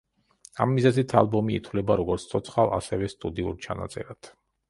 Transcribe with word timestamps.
ამ 0.63 0.71
მიზეზით 0.77 1.13
ალბომი 1.21 1.53
ითვლება 1.59 1.97
როგორც 2.01 2.25
ცოცხალ, 2.33 2.73
ასევე 2.79 3.13
სტუდიურ 3.17 3.61
ჩანაწერად. 3.67 4.35